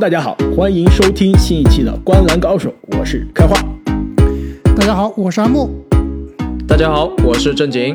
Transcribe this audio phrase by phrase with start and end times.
[0.00, 3.54] 大家好，欢迎收听新一期的《观篮高手》，我是开花。
[4.74, 5.68] 大家好，我是阿木。
[6.66, 7.94] 大家好，我是正经。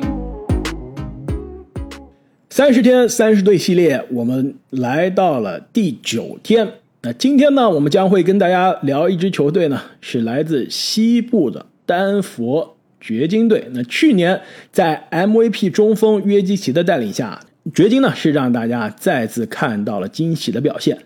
[2.52, 6.73] 三十天三十队系列，我们来到了第九天。
[7.02, 13.68] 那今天呢，我们将会跟大家聊一支球队呢，是来自西部的丹佛掘金队。
[13.71, 17.39] 那去年在 MVP 中锋约基奇的带领下，
[17.74, 21.00] 掘金呢是让大家再次看到了惊喜的表现。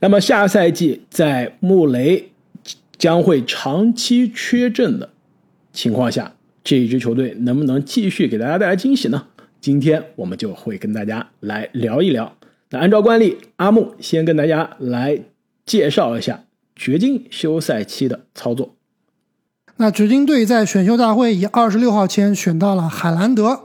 [0.00, 2.30] 那么下赛季在穆雷
[2.98, 5.10] 将会长期缺阵的
[5.72, 9.26] 情况下，这一支球队能不能继续给大家带来惊喜呢？
[9.60, 12.36] 今天我们就会跟大家来聊一聊。
[12.70, 15.20] 那按照惯例，阿木先跟大家来
[15.66, 16.44] 介绍一下
[16.76, 18.74] 掘金休赛期的操作。
[19.76, 23.62] 那掘金队在选秀大会以二十六号签选到了海兰德，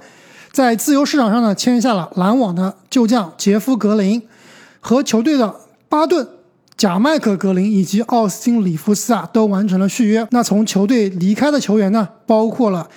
[0.52, 4.24] 在自由市场上呢签下了篮网的旧将杰夫格林
[4.80, 5.67] 和球队的。
[5.98, 6.28] 巴顿、
[6.78, 10.28] 贾麦克格林以及奥斯汀里夫斯啊，都完成了续约。
[10.30, 12.88] 那从球队离开的球员呢，包括了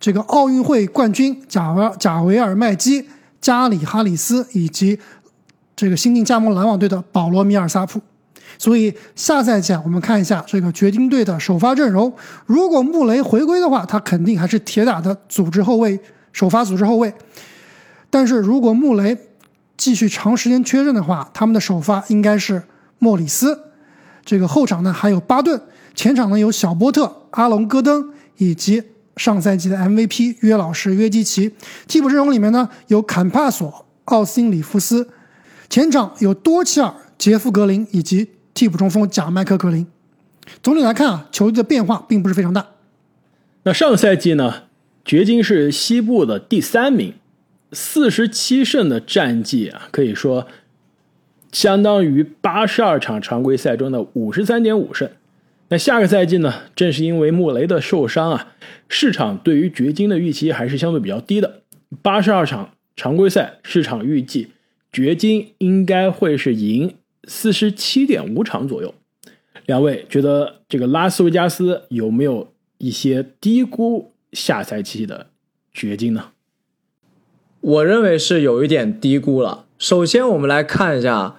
[0.00, 3.08] 这个奥运会冠军贾维贾维尔麦基、
[3.40, 4.98] 加里哈里斯以及
[5.76, 8.00] 这个新晋加盟篮网队的保罗米尔萨普。
[8.58, 12.12] 所以下赛季啊，我们看一下这个掘金队的首发阵容。
[12.44, 15.96] 如果穆雷回归的话，他肯定还是铁打的组织后卫，
[16.32, 17.14] 首发组织后卫。
[18.10, 19.16] 但是如果穆雷，
[19.78, 22.64] 继续长时间缺阵的话，他们的首发应该是
[22.98, 23.58] 莫里斯，
[24.24, 25.58] 这个后场呢还有巴顿，
[25.94, 28.82] 前场呢有小波特、阿隆戈登以及
[29.16, 31.54] 上赛季的 MVP 约老师约基奇。
[31.86, 35.08] 替补阵容里面呢有坎帕索、奥斯汀里夫斯，
[35.70, 39.86] 前场有多切尔、杰夫格林以及替补中锋贾麦克格林。
[40.60, 42.66] 总体来看啊，球队的变化并不是非常大。
[43.62, 44.62] 那上赛季呢，
[45.04, 47.14] 掘金是西部的第三名。
[47.72, 50.46] 四十七胜的战绩啊，可以说
[51.52, 55.10] 相当于八十二场常规赛中的五十三点五胜。
[55.70, 58.54] 那下个赛季呢，正是因为穆雷的受伤啊，
[58.88, 61.62] 市场对于掘金的预期还是相对比较低的。
[62.00, 64.48] 八十二场常规赛，市场预计
[64.90, 68.94] 掘金应该会是赢四十七点五场左右。
[69.66, 75.26] 两位觉得这个拉斯维加斯有没有一些低估下赛季的
[75.72, 76.30] 掘金呢？
[77.60, 79.64] 我认为是有一点低估了。
[79.78, 81.36] 首先，我们来看一下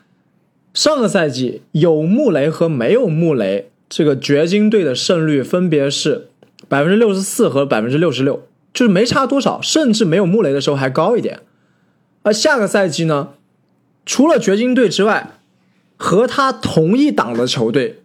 [0.74, 6.30] 上个赛季有穆雷和没有穆雷，这个掘金队的胜率分别是
[6.68, 8.44] 百分之六十四和百分之六十六，
[8.74, 11.41] 就是没差多少，甚至没有穆雷的时候还高一点。
[12.24, 13.30] 而下个赛季呢，
[14.06, 15.40] 除了掘金队之外，
[15.97, 18.03] 和他同一档的球队，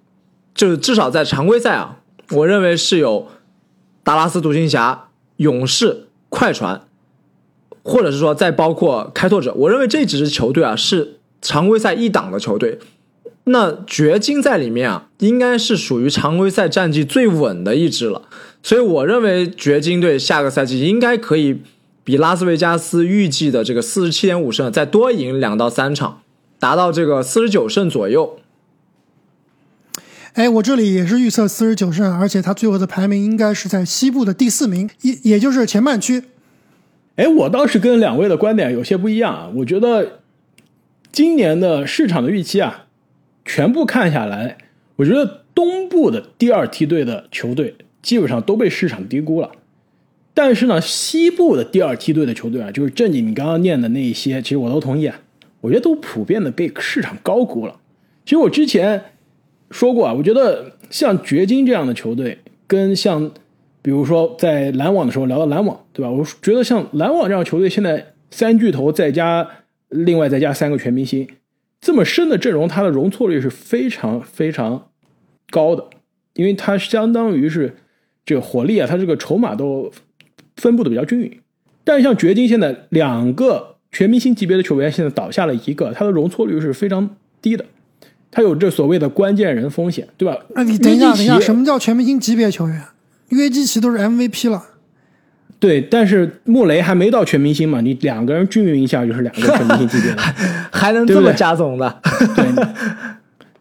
[0.55, 1.99] 就是至少在常规赛啊，
[2.31, 3.29] 我认为是有
[4.03, 6.83] 达拉斯独行侠、勇士、快船。
[7.85, 12.81] 或者是说，再包括开拓者，我认为这几支球队啊是常规赛一档的球队。
[13.45, 18.23] 那掘金在里面啊，应该是属于常规赛战绩最稳的一支了。
[18.63, 21.61] 所以我认为掘金队下个赛季应该可以
[22.03, 26.23] 比拉斯维加斯预计的这个四十七点五胜再多赢两到三场，
[26.59, 28.39] 达到这个四十九胜左右。
[30.33, 36.25] 哎，我这里也是预测四十九胜，而且他最后的排名应该是在西部的第四名，也也就是前半区。
[37.17, 39.53] 哎，我倒是跟两位的观点有些不一样啊。
[39.55, 40.21] 我觉得
[41.13, 42.87] 今年的市场的预期啊，
[43.45, 44.59] 全部看下来，
[44.97, 49.53] 我觉得东部的第二梯队的球队基本上都被市场低估了。
[50.35, 55.21] 但是呢，西部的第二梯队的球队啊，就是正经你刚刚念的那一些，其实我都同意啊。
[55.61, 57.79] 我觉得都普遍的被市场高估了。
[58.25, 59.01] 其实我之前
[59.71, 63.31] 说过啊，我觉得像掘金这样的球队，跟像。
[63.85, 66.11] 比如说，在篮网的时候聊到篮网，对吧？
[66.11, 69.47] 我觉得像篮网这样球队，现在三巨头再加
[69.91, 71.29] 另外再加三个全明星，
[71.83, 74.87] 这么深的阵容，它的容错率是非常非常
[75.51, 75.85] 高的，
[76.33, 77.77] 因为它相当于是
[78.25, 79.93] 这个火力啊，它这个筹码都
[80.57, 81.39] 分布的比较均匀。
[81.85, 87.67] 但是像掘金现在两个全明星级别的球员现在倒下了一个，它的容错率是非常低的，
[88.31, 90.39] 他有这所谓的关键人风险，对吧？
[90.55, 92.83] 那你等一下，等一下，什么叫全明星级别球员？
[93.31, 94.63] 约基奇都是 MVP 了，
[95.59, 97.81] 对，但是穆雷还没到全明星嘛？
[97.81, 100.23] 你两个人均匀一下就是两个全明星级别了，
[100.71, 102.01] 还能这么加总的？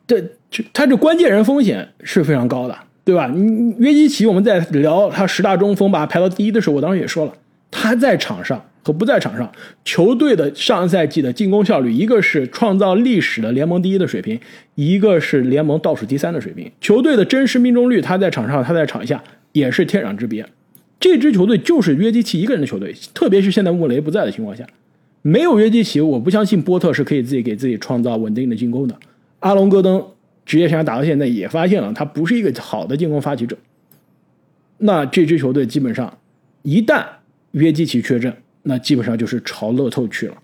[0.05, 0.21] 对，
[0.51, 3.27] 这他这关键人风险是非常高的，对吧？
[3.27, 7.33] 你约基奇，我们在聊他十大中锋把他排到第一的时候，我当时也说了，
[7.71, 9.49] 他在场上和不在场上，
[9.85, 14.37] 球队的上赛季的进攻效率，一个是创造历史的联盟第一的水平，
[14.75, 16.69] 一个是联盟倒数第三的水平。
[16.81, 19.23] 球队的真实命中率，他在场上，他在场下。
[19.53, 20.45] 也是天壤之别，
[20.99, 24.67] 这支球队就是约基奇一个人的球队，特别是现在穆雷不在的情况下，
[25.21, 28.99] 没有约基奇，我不相信波特是可以自己给自己创造稳定的进攻的。
[29.39, 30.05] 阿隆戈登
[30.45, 33.57] 职业生涯打到现在也发现了他不是一个好的进攻发起者。
[34.79, 36.17] 那这支球队基本上
[36.63, 37.05] 一旦
[37.51, 40.35] 约基奇缺阵，那基本上就是朝乐透去了。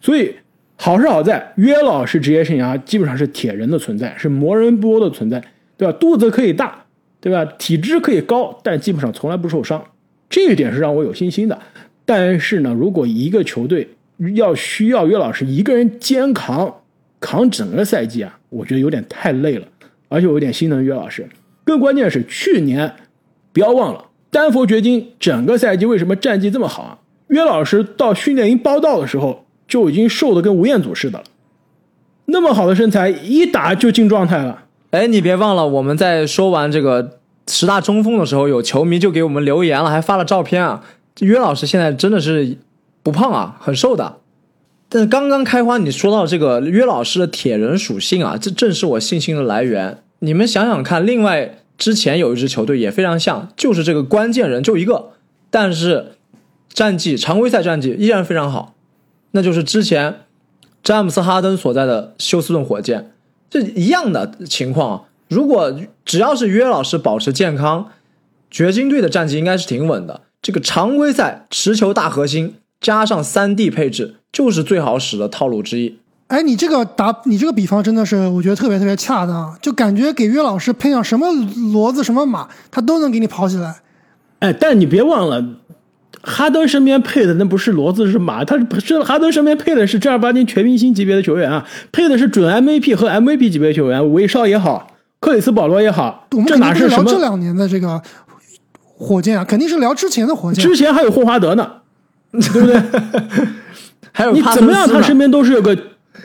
[0.00, 0.34] 所以
[0.76, 5.42] 好是好在约老师职业生涯基本上是铁人的存在，是魔人波的存在，
[5.76, 5.92] 对吧？
[5.98, 6.84] 肚子可以大，
[7.20, 7.44] 对吧？
[7.58, 9.84] 体质可以高，但基本上从来不受伤，
[10.28, 11.58] 这一点是让我有信心的。
[12.04, 13.88] 但是呢，如果一个球队
[14.34, 16.82] 要需要约老师一个人肩扛
[17.20, 19.66] 扛整个赛季啊，我觉得有点太累了，
[20.08, 21.28] 而且我有点心疼约老师。
[21.64, 22.92] 更关键是去年。
[23.50, 26.98] 不要忘了，丹佛掘金整个赛季为什么战绩这么好啊？
[27.28, 31.24] 约老师到训练营报道的时候就已经瘦的跟吴彦祖似的了，
[32.26, 34.66] 那么好的身材，一打就进状态了。
[34.90, 40.84] 哎，你别忘了，我们在说完这个十大中锋的时候，有球迷就给我们留言了，还发了照片啊。
[41.20, 42.56] 约老师现在真的是
[43.02, 44.16] 不胖啊，很瘦的。
[44.88, 50.02] 但是刚刚开花，你说到这个约老师的铁人属性啊，这正是我信心的来源。
[50.20, 51.56] 你们想想看，另外。
[51.78, 55.10] 之前有一支球队也非常像，就是这个关键人就一个，
[55.48, 56.16] 但是
[56.68, 58.74] 战绩常规赛战绩依然非常好，
[59.30, 60.22] 那就是之前
[60.82, 63.12] 詹姆斯哈登所在的休斯顿火箭，
[63.50, 65.04] 这一样的情况。
[65.28, 65.74] 如果
[66.04, 67.88] 只要是约老师保持健康，
[68.50, 70.22] 掘金队的战绩应该是挺稳的。
[70.40, 75.98] 这个常规赛持球大核心加上三 D 配置，就是最好使的套路之一。
[76.28, 83.80] 哎，你这个打你这个比方真的是，我觉得特别特别恰当，就感觉给约老师配上什么骡子什么马，他都能给你跑起来。
[84.40, 85.44] 哎，但你别忘了，
[86.22, 97.10] 哈登身边配的那不是骡子是马，他是哈登身边配的是正儿八经全明星级别的球员啊，配的是准 MVP 和 MVP 级别球员，韦少也好，克里斯保罗也好，这哪是什么？
[97.10, 98.02] 这两年的这个
[98.82, 101.70] 火箭啊，肯定是聊之前的火箭，之前还有霍华德呢，
[102.32, 102.82] 对不对？
[104.12, 105.76] 还有你怎么样，他身边都是有个。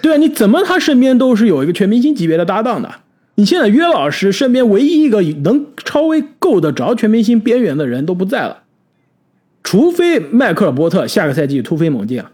[0.01, 2.89] 对啊，你怎么他身边都是有一个全明星级别的搭档的？
[3.35, 8.62] 你现在约老师身边唯一一个能稍微够得着全明星边缘的人都不在了，
[9.73, 12.31] 除非迈克尔波特下个赛季突飞猛进啊！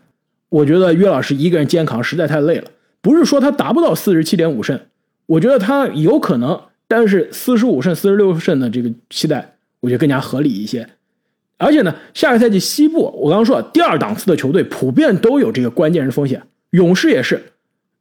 [0.50, 2.65] 我觉得约老师一个人肩扛实在太累了。
[3.01, 4.77] 不是说他达不到四十七点五胜，
[5.25, 10.86] 我觉得他有可能，但是四十五胜、四十六胜的这个期待，我觉得更加合理一些。
[11.57, 17.41] 而且呢，下个赛季西部我刚刚说第二档次的球队普遍都有这个关键人风险，勇士也是。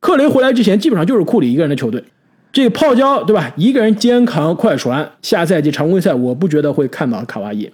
[0.01, 2.03] 克雷回来之前，基本上就是库里一个人的球队。
[2.51, 3.55] 这个泡椒对吧？
[3.57, 7.71] 一个人肩扛快船，下赛季常规赛我不觉得会看到卡哇伊，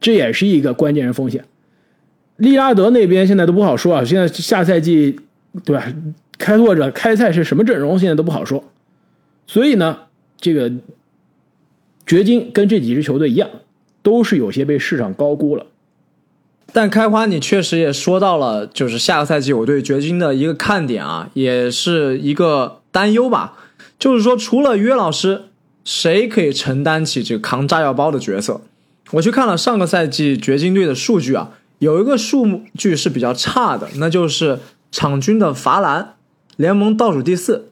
[0.00, 1.44] 这也是一个关键人风险。
[2.36, 5.18] 利拉德那边现在都不好说啊，现在下赛季
[5.64, 5.92] 对吧？
[6.38, 8.62] 开拓者开赛是什么阵容，现在都不好说。
[9.46, 10.00] 所以呢，
[10.38, 10.70] 这个
[12.04, 13.48] 掘金跟这几支球队一样，
[14.02, 15.66] 都是有些被市场高估了。
[16.72, 23.56] 但开花，你确实也说到了，就是下个赛季我对掘金的一个看点啊，也是一个担忧吧。
[23.98, 25.44] 就是说，除了约老师，
[25.84, 28.60] 谁可以承担起这个扛炸药包的角色？
[29.12, 34.58] 我去看了上个赛季掘金队的数据啊，有一个数据是比较差的，那就是
[34.90, 36.14] 场均的罚篮，
[36.56, 37.68] 联盟倒数第四。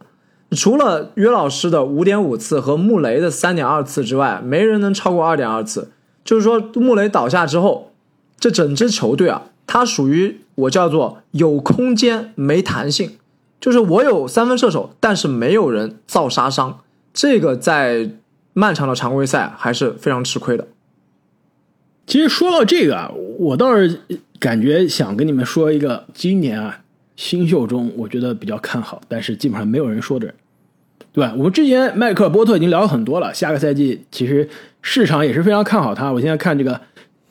[0.51, 5.91] 除了约老师的五点五次和穆雷的三点二次之外，没人能超过二点二次。
[6.25, 7.91] 就是说，穆雷倒下之后。
[8.37, 13.17] 这整支球队啊，它属于我叫做有空间没弹性，
[13.58, 16.81] 就是我有三分射手，但是没有人造杀伤，
[17.15, 18.11] 这个在
[18.53, 20.67] 漫长的常规赛还是非常吃亏的。
[22.06, 24.01] 其实说到这个啊，我倒是
[24.39, 26.81] 感觉想跟你们说一个今年啊
[27.17, 30.34] 新秀中我觉得比较看好，但是基本上没有人说的人，
[31.13, 31.32] 对吧？
[31.37, 34.49] 我们之前迈克尔波特已经聊了很多了，下个赛季其实
[34.82, 36.13] 市场也是非常看好他。
[36.13, 36.81] 我现在看这个。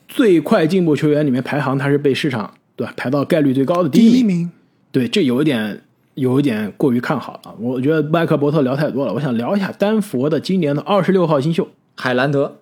[0.05, 4.51] 最快进步球员里面排行，他是被市场对吧排到概率最高的第一名。
[4.91, 5.81] 对，这有一点
[6.13, 7.55] 有一点过于看好了。
[7.59, 12.57] 我觉得麦克伯特聊太多了，我想聊一下丹佛的今年的二十六号新秀海兰德。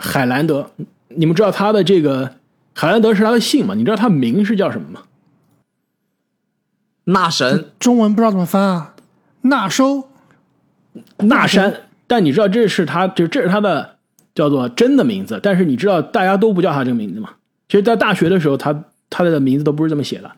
[0.00, 0.70] 海兰德，
[1.08, 2.34] 你们知道他的这个
[2.74, 3.74] 海兰德是他的姓吗？
[3.74, 5.02] 你知道他名是叫什么吗？
[7.04, 8.94] 纳神，中文不知道怎么翻啊？
[9.42, 10.08] 纳收，
[11.18, 11.82] 纳山。
[12.06, 13.96] 但你知道这是他，就这是他的。
[14.34, 17.30] 叫做真的名字，但是你知道大家都不叫他这个名字吗？
[17.68, 20.30] 其实，在大学的时候，他他的名字都不是这么写的。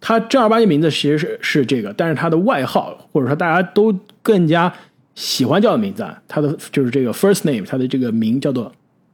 [0.00, 4.72] 他正儿八经名字其实是是这个，但是他的外号或者说大家都更加
[5.16, 8.72] 喜欢叫的名字，啊，他的就是这个 first name，他的这个名叫做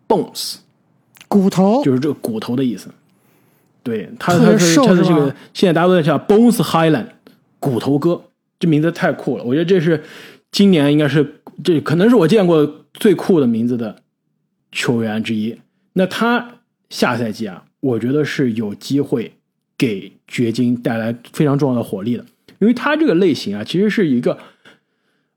[0.08, 0.56] Bones，
[1.28, 2.88] 骨头，就是这个骨头的意思。
[3.82, 7.08] 对他，他是他的这个现在大家都在叫 Bones Highland，
[7.58, 8.22] 骨头哥，
[8.58, 9.44] 这名字太酷了。
[9.44, 10.02] 我觉得这是
[10.50, 13.96] 今年应该是这可能是我见过最酷的名字的。
[14.72, 15.58] 球员之一，
[15.94, 16.58] 那他
[16.90, 19.32] 下赛季啊，我觉得是有机会
[19.78, 22.26] 给掘金带来非常重要的火力的，
[22.58, 24.36] 因为他这个类型啊，其实是一个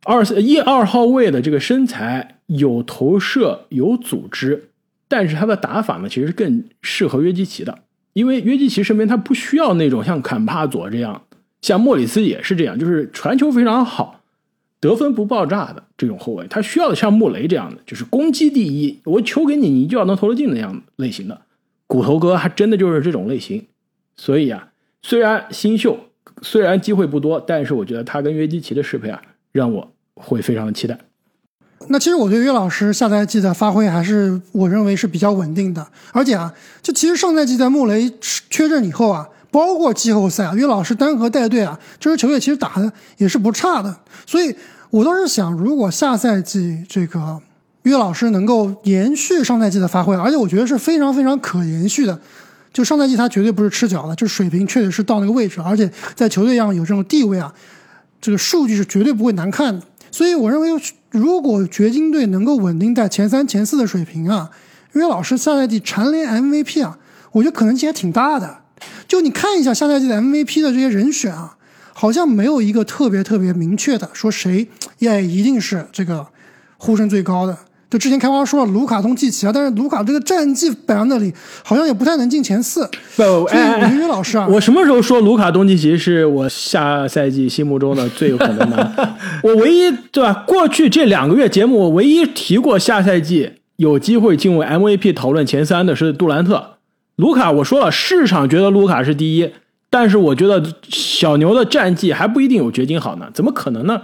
[0.04, 4.70] 二一二号位的这个身材有投射有组织，
[5.08, 7.80] 但是他的打法呢，其实更适合约基奇的，
[8.14, 11.24] 因为约基奇身边他不需要那种像坎帕佐这样，
[11.62, 14.22] 像莫里斯也是这样，就是传球非常好，
[14.80, 21.42] 得分不爆炸的这种后卫，他需要的像穆雷这样的，就是攻击第一，我球给你，你就要能投得进那样类型的。
[21.86, 23.66] 骨头哥还真的就是这种类型，
[24.16, 24.70] 所以啊，
[25.02, 26.00] 虽然新秀，
[26.42, 31.00] 虽然机会不多，但是我觉得他跟约基奇的适配啊，让我会非常的期待。
[31.88, 38.12] 那其实我对岳老师下赛季的发挥还是我认为是比较稳定的，而且啊，就其实上赛季在穆雷
[38.50, 43.96] 缺阵以后啊，包括季后赛啊，约老师单核带队啊，这支球队其实打的也是不差的。
[44.28, 44.54] 所以
[44.90, 47.40] 我倒是想，如果下赛季这个
[47.84, 52.20] 约老师能够延续上赛季的发挥，而且我觉得是非常非常可延续的。
[52.72, 57.52] 就上赛季他绝对不是吃脚的，就水平确实是到那个位置，而且在球队上有这种地位啊，
[58.22, 59.86] 这个数据是绝对不会难看的。
[60.12, 60.70] 所以我认为，
[61.12, 64.50] 如果掘金队能够稳定在前三、前四的水平啊，
[64.94, 66.98] 约老师下赛季蝉联 MVP 啊，
[67.32, 68.60] 我觉得可能性还挺大的。
[69.08, 71.58] 就你看一下下赛季的 MVP 的这些人选啊，
[71.94, 74.68] 好像没有一个特别特别明确的说谁
[75.00, 76.28] 也一定是这个
[76.78, 77.58] 呼声最高的。
[77.90, 82.88] 就之前开花说了卢卡东契奇啊，但是卢卡这个战绩摆在那里，好像也不太能进前四。
[83.16, 89.16] 不，哎，于老师啊，我什么时候说卢卡东契奇是我下赛季心目中的最有可能的？
[89.42, 90.44] 我唯一对吧？
[90.46, 96.76] 过去这两个月节目，我唯一提过下赛季有机会进入 MVP 讨论前三的是杜兰特。
[97.16, 99.52] 卢卡，我说了，市场觉得卢卡是第一，
[99.90, 104.02] 但是我觉得小牛的战绩还不一定有掘金好呢，怎么可能呢？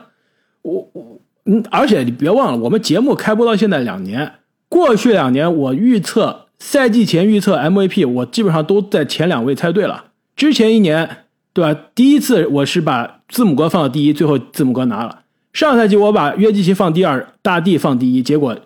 [0.64, 1.22] 我我。
[1.46, 4.34] 嗯，而且你别忘了，我们节目开播到现在两年，
[4.68, 10.06] 过去两年我预测赛季前预测 MVP，我基本上都在前两位猜对了。
[10.36, 11.18] 之前一年，
[11.54, 11.80] 对吧？
[11.94, 15.22] 第一次我是把字母哥放到第一，最后字母哥拿了。
[15.54, 18.58] 上赛季我把约基奇放第二，大帝放第一，结果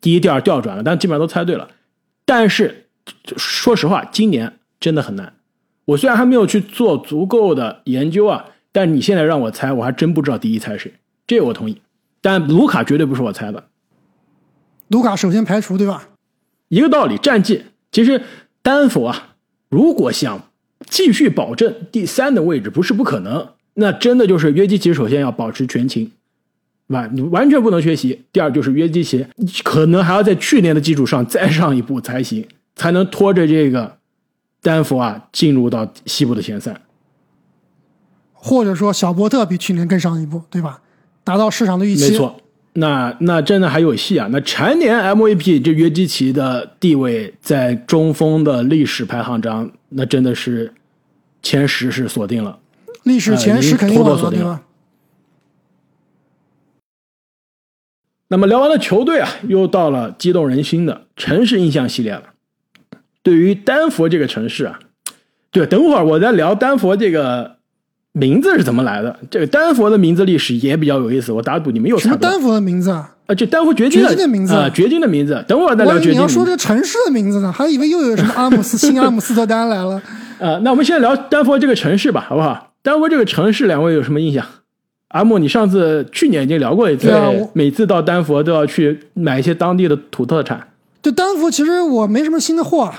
[0.00, 1.68] 第一、第二调转了，但基本上都猜对了。
[2.24, 2.86] 但是
[3.36, 5.32] 说实话，今年真的很难。
[5.86, 10.92] 我虽然还没有去做足够的研究啊，但你现在让我猜，我还真不知道第一猜谁。
[11.26, 11.78] 这我同意。
[12.20, 13.68] 但卢卡绝对不是我猜的，
[14.88, 16.08] 卢卡首先排除，对吧？
[16.68, 18.22] 一个道理，战绩其实
[18.62, 19.36] 丹佛啊，
[19.68, 20.50] 如果想
[20.86, 23.48] 继续保证第三的位置，不是不可能。
[23.74, 26.10] 那真的就是约基奇首先要保持全勤，
[26.88, 27.08] 对吧？
[27.12, 28.24] 你完全不能缺席。
[28.32, 29.24] 第二就是约基奇
[29.62, 33.98] 可能还要在去年的基础上再上一步才行，才能拖着这个
[34.60, 36.80] 丹佛啊进入到西部的前三。
[38.32, 40.82] 或者说小波特比去年更上一步，对吧？
[41.28, 42.40] 达到市场的预期，没错。
[42.72, 44.28] 那那真的还有戏啊！
[44.32, 50.72] 那蝉联 MVP 这约基奇的地位，在中锋的历史排行榜，那真的是
[51.42, 52.58] 前十是锁定了。
[53.02, 54.62] 历史前十肯定锁定了。
[58.28, 62.22] 那么聊完了球队啊，又到了激动人心的城市印象系列了。
[63.22, 64.80] 对于丹佛这个城市啊，
[65.50, 67.57] 对，等会儿我再聊丹佛这个。
[68.12, 69.16] 名字是怎么来的？
[69.30, 71.30] 这个丹佛的名字历史也比较有意思。
[71.30, 73.14] 我打赌你们有什么丹佛的名字啊？
[73.26, 75.44] 啊，就丹佛掘金的名字啊，掘金的名字。
[75.46, 76.12] 等会儿再聊掘金。
[76.12, 80.00] 你要说这个城市的名字呢，还以为又有什么阿姆斯 新阿姆斯特丹来了。
[80.38, 82.72] 呃，那我们现在聊丹佛这个城市吧，好不好？
[82.82, 84.44] 丹佛这个城市，两位有什么印象？
[85.08, 87.12] 阿木，你上次去年已经聊过一次，
[87.52, 90.68] 每次到丹佛都要去买一些当地的土特产。
[91.02, 92.92] 就丹佛，其实我没什么新的货。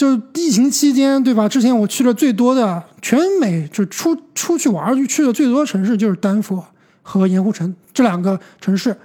[0.00, 1.46] 就疫情期间，对吧？
[1.46, 6.64] 之前我去了最多的全美就出出去玩去去的最多的城市就是丹佛
[7.02, 8.96] 和盐湖城这两个城市，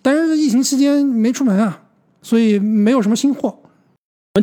[0.00, 1.82] 但是疫情期间没出门啊，
[2.22, 3.58] 所以没有什么新货。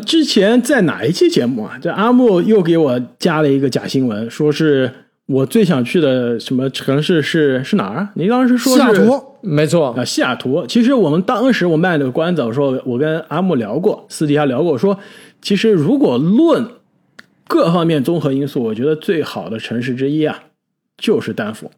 [0.05, 1.79] 之前在哪一期节目啊？
[1.81, 4.91] 这阿木又给我加了一个假新闻，说是
[5.25, 8.07] 我最想去的什么城市是是哪儿？
[8.13, 10.63] 您当时说西雅图，没错啊，西雅图。
[10.67, 14.95] 其实我们当时我卖了个关子，我说我跟阿木聊过，私底下聊过，说。
[15.45, 16.67] 其实，如果论
[17.47, 20.45] 各方面综合因素，我觉得最好的城市之一啊，
[20.97, 21.69] 就是丹佛。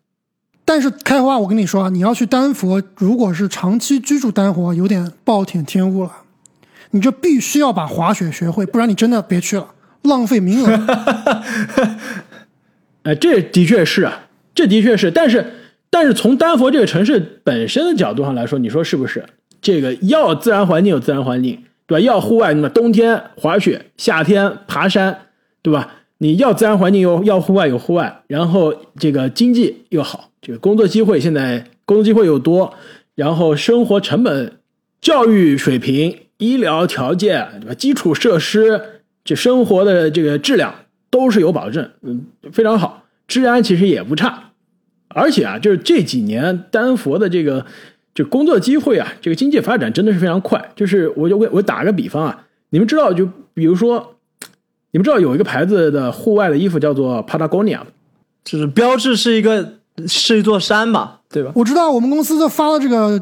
[0.64, 6.14] 但是开花，我跟你说啊，你要去丹佛，如果是长期居住丹佛，有点暴殄天物了。
[6.92, 10.72] 你这必须要把滑雪学会，不然你真的别去了，浪费名额。
[13.04, 15.12] 哎， 这的确是啊，这的确是。
[15.12, 15.46] 但是，
[15.90, 19.26] 但是从丹佛这个城市本身的角度上来说，你说是不是？
[19.62, 21.66] 这个要自然环境有自然环境。
[21.88, 22.00] 对吧？
[22.00, 25.22] 要户外，那么冬天滑雪，夏天爬山，
[25.64, 25.96] 对吧？
[26.20, 32.74] 你要自然环境，又要户外有户外，然后这个经济又好，这个工作机会现在工作机会又多，
[33.16, 34.54] 然后生活成本、
[35.00, 37.74] 教育水平、医疗条件，对吧？
[37.74, 38.82] 基础设施，
[39.24, 40.74] 这生活的这个质量
[41.10, 43.04] 都是有保证，嗯，非常好。
[43.28, 44.52] 治安其实也不差，
[45.10, 47.66] 而且啊，就是这几年丹佛的这个
[48.18, 50.72] 就工作机会啊，这个经济发展真的是非常快。
[50.76, 54.16] 就是我就我我打个比方啊，你们知道就比如说，
[54.90, 57.82] 你们知道有一个牌子的户外的衣服叫做 Patagonia，
[58.44, 59.74] 就是标志是一个
[60.08, 61.52] 是一座山吧，对吧？
[61.54, 63.22] 我知道我们公司都发了这个，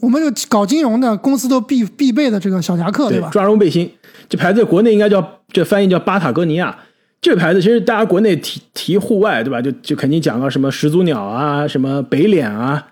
[0.00, 3.28] 我们这个搞金融的公司都必必备的这个小夹克，对吧？
[3.30, 3.90] 抓绒背心，
[4.30, 6.74] 这牌子国内应该叫这翻译叫巴塔哥尼亚。
[7.20, 9.60] 这个牌子其实大家国内提提户外，对吧？
[9.60, 12.86] 就就肯定讲到什么始祖鸟啊，什么北脸啊，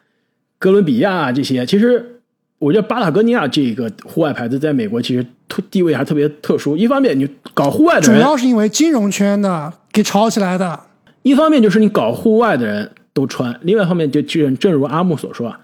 [0.64, 1.66] 哥伦比亚啊这些。
[1.66, 2.22] 其实
[2.58, 6.74] 我觉得巴塔哥尼亚这个户外牌子在美国其实特地位还特别特殊。
[6.74, 10.80] 一方面你搞户外的人，主要是因为金融圈的给炒起来的。
[11.20, 15.60] 一方面就是你搞户外的人都穿，另外一方面就正正如阿木所说啊，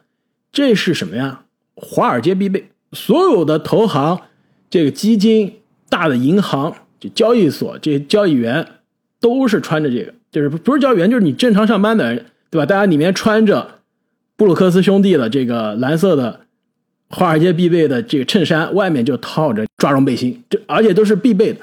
[0.52, 1.45] 这是什么呀？
[1.75, 4.21] 华尔街必备，所有的投行、
[4.69, 5.54] 这个基金、
[5.88, 6.75] 大的银行。
[7.00, 8.66] 就交易所这些交易员
[9.23, 12.66] 都是穿着这个，就是不是交易员，就是你正常上班的人，对吧？
[12.66, 13.79] 大家里面穿着
[14.40, 16.40] 布鲁克斯兄弟的这个蓝色的
[17.11, 21.61] 华尔街必备的这个衬衫，外面就套着抓绒背心，这而且都是必备的。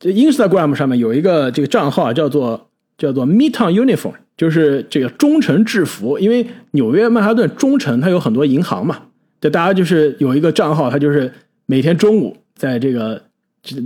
[0.00, 6.18] 这 Instagram 上面有一个这个账号叫做 叫做 Midtown Uniform，就是这个中城制服。
[6.18, 9.02] 因为纽约曼哈顿中城它有很多银行嘛，
[9.40, 11.32] 就大家就是有一个账号，它就是
[11.66, 13.22] 每天中午在这个
[13.62, 13.76] 这。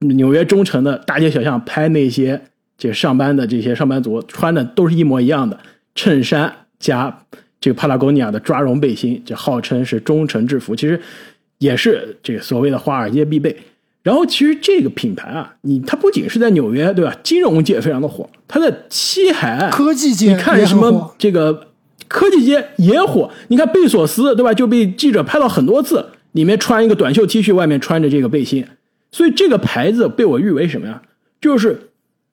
[0.00, 2.42] 纽约中城的大街小巷拍那些
[2.76, 5.58] 这上班的这些上班族穿的都是一模一样的
[5.94, 7.24] 衬衫加
[7.60, 11.00] 这个帕拉贡尼亚的抓绒背心，这号称是忠诚制服，其实
[11.58, 13.56] 也是这个所谓的华尔街必备。
[14.04, 17.14] 然后其实这个品牌啊，你它不仅是在纽约对吧？
[17.22, 21.68] 金融界非常的火，它在西海岸科技界，你看什么这个
[22.06, 23.30] 科技界也火。
[23.48, 24.54] 你看贝索斯对吧？
[24.54, 28.64] 就被记者拍到很多次，里面穿一个短袖 T 恤，外面穿着这个背心。
[29.10, 31.02] 所以这个牌子被我誉为什么呀？
[31.40, 31.87] 就是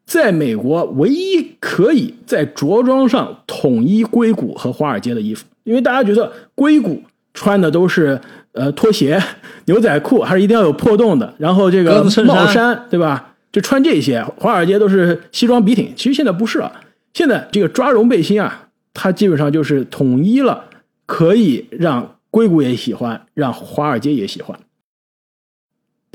[0.06, 7.02] 在美国唯一可以在着装上统一硅谷和华尔街的衣服，因为大家觉得硅谷
[7.34, 8.20] 穿的都是
[8.54, 9.22] 呃拖鞋、
[9.66, 13.34] 牛仔裤，还是一定要有破洞的，然后这个帽衫，对吧？
[13.52, 14.24] 就穿这些。
[14.38, 16.72] 华尔街都是西装笔挺，其实现在不是了。
[17.14, 20.66] 现在这个抓绒背心啊，它基本上就是统一了，
[21.06, 24.60] 可以让硅谷也喜欢，让华尔街也喜欢。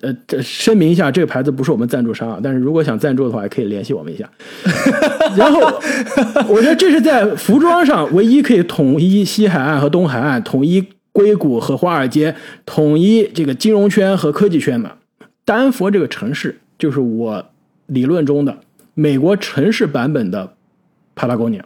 [0.02, 4.28] 呃，这声明一下，这个牌子不是我们赞助商啊，但是如果想赞助的话，也可以联系我们一下。
[5.36, 5.60] 然后，
[6.48, 12.34] 我觉得这是在服装上唯一可以统一西海岸和东海岸，统一硅谷和华尔街，
[12.64, 14.90] 统一这个金融圈和科技圈的。
[15.44, 17.44] 丹佛这个城市，就是我
[17.86, 18.58] 理论中的
[18.94, 20.54] 美国城市版本的
[21.14, 21.64] 帕拉贡尼亚，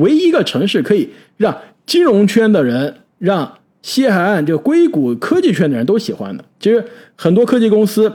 [0.00, 3.54] 唯一一个城市可以让金融圈的人让。
[3.82, 6.84] 西海岸这个硅谷科技圈的人都喜欢的，其实
[7.16, 8.12] 很多科技公司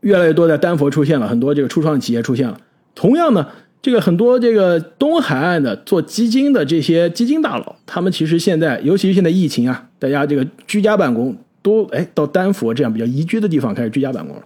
[0.00, 2.60] 越来越多在丹佛出现了，很多这个初创企业出现了。
[2.94, 3.46] 同样呢，
[3.80, 14.42] 这个很多这个东海岸的做基金的这些基金大佬，他们其实现在，尤其是现在疫情啊，大家这个居家办公都哎到丹佛这样比较宜居的地方开始居家办公了。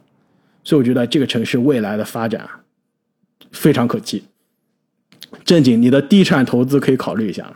[0.62, 2.46] 所以我觉得这个城市未来的发展
[3.52, 4.24] 非常可期。
[5.44, 7.54] 正经，你的地产投资可以考虑一下了。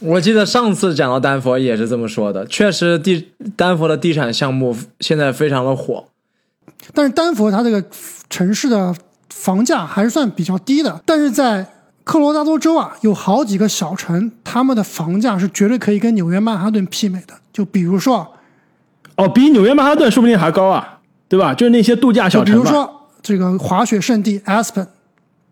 [0.00, 6.04] 我记得上次讲到丹佛也是这么说的，确实地丹佛的地产项目现在非常的火，
[6.94, 7.84] 但是丹佛它这个
[8.30, 8.94] 城市的
[9.28, 11.66] 房价还是算比较低的，但是在
[12.04, 18.34] 科罗拉多州啊，有好几个小城，他们的房价是绝对可以跟纽约曼哈顿媲美的，就比如说，
[19.16, 21.52] 哦，比纽约曼哈顿说不定还高啊，对吧？
[21.52, 24.86] 就是那些度假小城，比如说这个滑雪圣地 Aspen。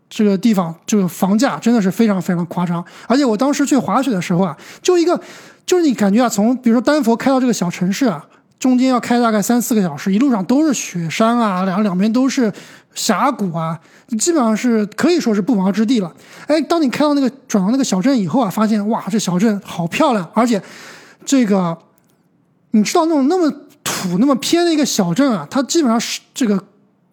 [0.09, 5.19] 这个地方这个房价真的是非常非常夸张，而且我当时去滑雪的时候啊，就一个
[5.65, 8.25] 就是你感觉啊，从比如说丹佛开到这个小城市啊，
[8.57, 12.51] 中间要开大概三四个小时，一路上都是雪山啊，两两边都是
[12.95, 13.77] 峡谷啊，
[14.17, 16.13] 基本上是可以说是不毛之地了。
[16.47, 20.61] 哎，当你开到那个转到那个小镇以后啊，发现哇，这小镇好漂亮，而且
[21.25, 21.77] 这个
[22.71, 23.51] 你知道那种那么
[23.83, 26.63] 土那么偏的一个小镇啊，它基本上是这个。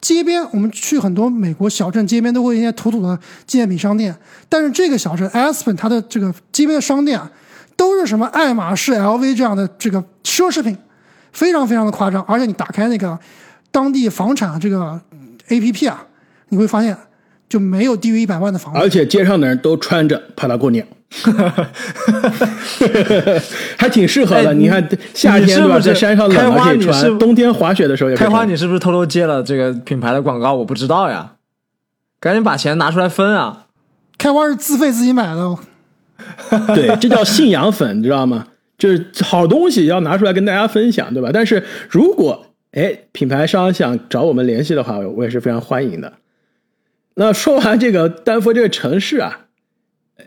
[0.05, 4.15] 街边，我们去很多美国小镇街边都会一些土土的纪念品商店，
[4.51, 7.31] 但是这个小镇 Aspen 它的这个街边的商店啊，
[7.75, 10.77] 都是什么爱马仕、LV 这样的这个奢侈品，
[11.33, 12.23] 非常非常的夸张。
[12.25, 13.19] 而且你打开那个
[13.71, 15.01] 当地房产这个
[15.49, 16.05] APP 啊，
[16.51, 16.95] 你会发现
[17.49, 18.79] 就没有低于一百万的房子。
[18.79, 20.85] 而且街上的人都穿着帕拉贡尼亚。
[21.23, 23.43] 哈哈哈哈哈！
[23.79, 24.53] 还挺适合的。
[24.53, 28.45] 你看夏天对吧，在山上冷了可以穿，冬天滑雪的时候也开花。
[28.45, 30.55] 你是不是偷偷接了这个品牌的广告？
[30.55, 31.35] 我不知道呀，
[32.19, 33.67] 赶紧把钱拿出来分啊！
[34.19, 35.57] 开花是自费自己买的，
[36.75, 38.49] 对，这叫信仰粉，你知道吗？
[38.77, 41.31] 就是好东西要拿出来跟大家分享，对吧？
[41.33, 46.13] 但是如果哎品牌商想找我们联系的话，我也是非常欢迎的。
[47.15, 49.43] 那说完这个丹佛这个城市啊。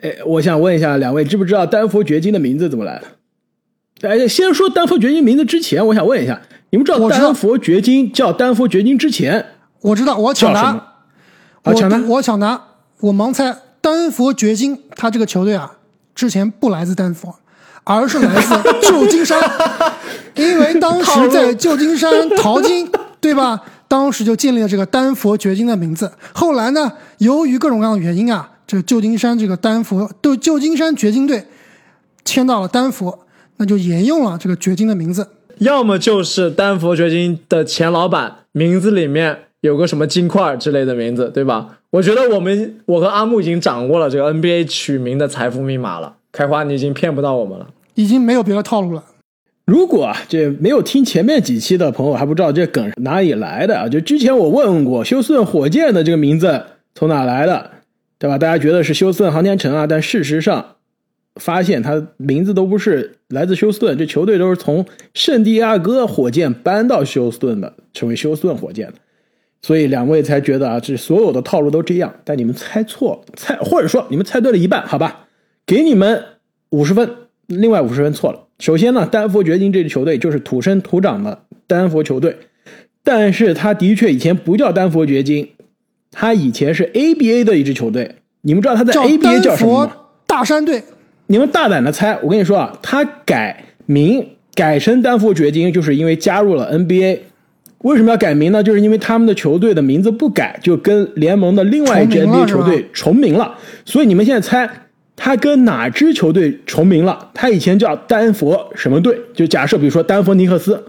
[0.02, 4.10] 哎，我想问一下两位，知不知道丹佛掘金的名字怎么来的？
[4.10, 9.46] 哎，先说丹佛掘金名字之前，我想问一下，你们知道我知道丹佛掘金叫丹佛掘金之前
[9.82, 10.84] 我知道，我抢答叫什么，？
[11.64, 12.62] 啊，抢答我我抢答，
[13.00, 15.78] 我盲猜，丹佛掘金，他这个球队啊，
[16.14, 17.36] 之前不来自丹佛，
[17.84, 19.40] 而是来自旧金山，
[20.36, 22.88] 因为当时在旧金山淘金，
[23.22, 23.64] 对吧？
[23.88, 26.12] 当时就建立了这个丹佛掘金的名字。
[26.34, 31.46] 后来呢，由于各种各样的原因啊，这个旧金山这个丹佛对旧金山掘金队
[32.26, 33.18] 迁到了丹佛，
[33.56, 35.26] 那就沿用了这个掘金的名字。
[35.60, 41.80] 要么就是丹佛掘金的前老板名字里面有个什么金块之类的名字，对吧？
[41.92, 46.16] 我觉得我们我和阿木已经掌握了这个 NBA 取名的财富密码了。
[46.34, 47.70] 开花，你已经骗不到我们了。
[47.96, 49.04] 已经没有别的套路了。
[49.66, 57.72] 如果啊，这没有听前面几期的朋友还不知道这梗是哪里来的啊，就之前我问过休斯顿火箭的这个名字从哪来的，
[58.20, 58.38] 对吧？
[58.38, 60.76] 大家觉得是休斯顿航天城啊，但事实上
[61.36, 68.94] 发现它名字都不是来自休斯顿，这球队都是从圣地亚哥火箭搬到休斯顿的，成为休斯顿火箭的。
[69.62, 75.28] 所以两位才觉得啊，这所有的套路都这样，但你们猜错了，猜或者说你们猜对了一半，好吧？
[75.66, 76.24] 给你们
[76.70, 77.10] 五十分，
[77.48, 78.46] 另外五十分错了。
[78.60, 82.38] 首先呢，丹佛掘金这支球队就是土生土长的丹佛球队，
[83.04, 85.50] 但是他的确以前不叫丹佛掘金，
[86.20, 88.16] 他以前是 ABA 的一支球队。
[88.42, 89.92] 你们知道他在 ABA 叫什么吗？
[90.26, 90.82] 大山队，
[91.28, 97.20] 你们大胆的猜，我跟你说啊，他改名改成丹佛掘金，就是因为加入了 NBA。
[97.84, 98.64] 为什么要改名呢？
[98.64, 103.56] 就是因为他们的球队的名字不改，就跟联盟的另外一支 NBA 球队重名了。
[103.86, 104.68] 所以你们现在猜，
[105.16, 107.30] 他跟哪支球队重名了？
[107.36, 109.16] 他以前叫丹佛什么队？
[109.36, 110.84] 就假设比如说丹佛尼克斯，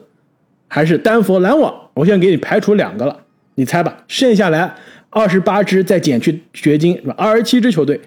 [0.68, 1.74] 还是丹佛篮网？
[1.92, 3.14] 我现在给你排除两个了，
[3.56, 4.04] 你猜吧。
[4.08, 4.74] 剩下来
[5.10, 7.14] 二十八支，再减去掘金，是吧？
[7.16, 8.00] 二十七支球队，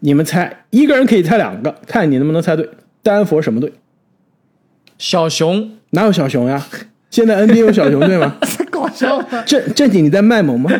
[0.00, 2.68] 你们猜，一个人可以猜两个，看你能不能猜对。
[3.02, 3.72] 丹佛什么队？
[4.98, 6.66] 小熊哪有小熊呀？
[7.10, 8.36] 现在 NBA 有小熊队吗？
[8.40, 9.44] 太 搞笑了。
[9.44, 10.70] 正正经你在卖萌吗？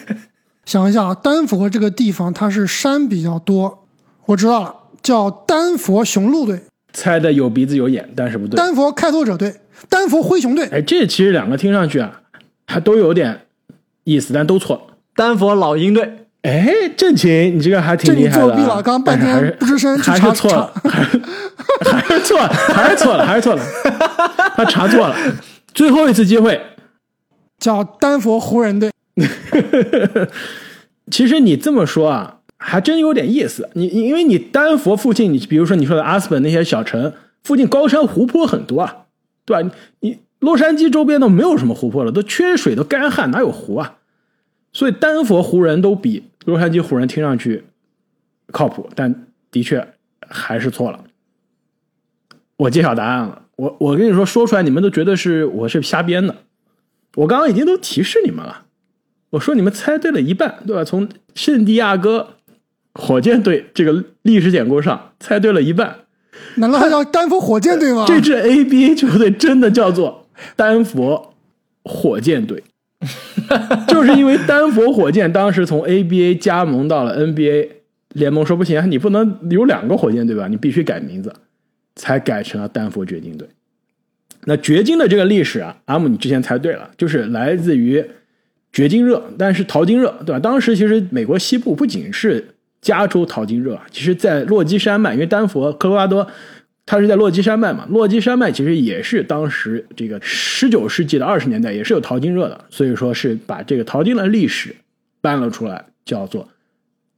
[0.66, 3.86] 想一下啊，丹佛这个地方它是山比较多，
[4.26, 6.60] 我知道了，叫丹佛雄鹿队、
[6.92, 8.56] 猜的有鼻子有眼，但是不对。
[8.56, 9.54] 丹佛开拓者队、
[9.88, 10.66] 丹佛灰熊队。
[10.66, 12.20] 哎，这其实两个听上去啊，
[12.66, 13.40] 还都有点
[14.04, 14.93] 意思，但都错了。
[15.14, 18.46] 丹佛老鹰队，哎，郑琴，你这个还挺厉害的、啊。
[18.46, 21.20] 作弊了，刚刚半天不吱声去还查是错了，还是
[21.84, 23.62] 还是错了，还是错了，还是错了，
[24.56, 25.16] 他查错了。
[25.72, 26.60] 最后一次机会，
[27.58, 28.90] 叫丹佛湖人队。
[31.10, 33.68] 其实你这么说啊，还真有点意思。
[33.74, 37.12] 你因为你丹佛附近，你比如说你说的阿斯本那些小城
[37.44, 38.96] 附近高山湖泊很多啊，
[39.44, 39.70] 对吧？
[40.00, 43.94] 你你洛杉矶周边都没有什么湖泊了，都缺水，都干旱，哪有湖啊？
[44.74, 47.64] 所以丹佛湖人都比洛杉矶湖人听上去
[48.48, 49.88] 靠谱，但的确
[50.28, 51.02] 还是错了。
[52.56, 56.36] 我揭晓答案了，我我跟你说，说出来你们都觉得是我是瞎编的。
[57.14, 58.66] 我刚刚已经都提示你们了。
[59.30, 60.84] 我说你们猜对了一半，对吧？
[60.84, 62.34] 从圣地亚哥
[62.94, 66.00] 火箭队这个历史典故上猜对了一半。
[66.56, 68.04] 难道他叫丹佛火箭队吗？
[68.06, 71.34] 这支 ABA 球队真的叫做丹佛
[71.84, 72.62] 火箭队，
[73.88, 77.68] 就是因为丹佛火箭当时从 ABA 加盟到了 NBA
[78.14, 80.46] 联盟，说不行，你不能有两个火箭队吧？
[80.48, 81.32] 你必须改名字，
[81.96, 83.48] 才改成了丹佛掘金队。
[84.46, 88.04] 那掘金的这个历史啊，阿姆你之前猜对了，就是来自于
[88.72, 90.38] 掘金热，但是淘金热，对吧？
[90.38, 92.44] 当时其实美国西部不仅是
[92.80, 96.26] 加州淘金热，其实在落基山脉，因为丹佛、科罗拉多，
[96.86, 104.76] 它是在落基山脉嘛，落基山脉其实也是当时这个十九世纪的二十年代也是有淘金热的，所以说是把这个淘金的历史
[105.20, 106.48] 搬了出来，叫做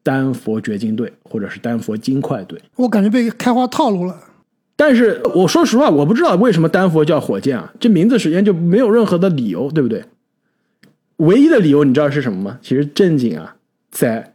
[0.02, 2.61] 丹佛掘金队或者是丹佛金块队。
[2.76, 4.16] 我感觉被开花套路了。
[4.76, 10.05] 但是我说实话，我不知道为什么丹佛叫火箭啊，这名字首先就没有任何的理由，对不对？
[11.16, 12.59] 唯一的理由你知道是什么吗？
[12.62, 13.57] 其实正经啊，
[13.90, 14.35] 在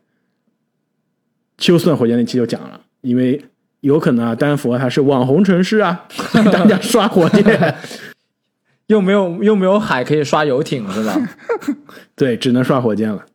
[1.60, 3.40] 休斯顿火箭那期就讲了，因为
[3.82, 6.08] 有可能啊，丹佛它是网红城市啊，
[6.52, 7.76] 大家刷火箭，
[8.88, 11.20] 又没有又没有海可以刷游艇是吧？
[12.16, 13.26] 对，只能刷火箭了。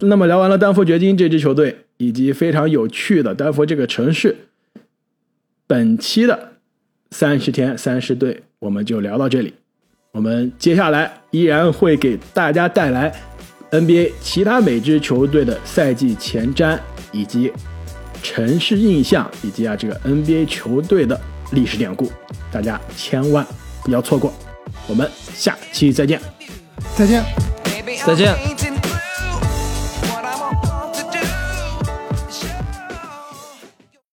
[0.00, 4.36] 那么聊完了丹佛掘金这支球队，以及非常有趣的丹佛这个城市，
[5.66, 6.52] 本期的
[7.10, 9.54] 三十天三十队我们就聊到这里。
[10.12, 13.14] 我们接下来依然会给大家带来
[13.70, 16.78] NBA 其他每支球队的赛季前瞻，
[17.12, 17.52] 以及
[18.22, 21.18] 城市印象，以及啊这个 NBA 球队的
[21.52, 22.10] 历史典故，
[22.52, 23.46] 大家千万
[23.82, 24.32] 不要错过。
[24.86, 26.20] 我们下期再见。
[26.96, 27.24] 再见。
[28.06, 28.97] 再见。